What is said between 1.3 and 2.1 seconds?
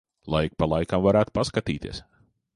paskatīties.